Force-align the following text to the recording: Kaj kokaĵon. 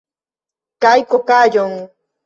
Kaj 0.87 0.97
kokaĵon. 1.13 1.81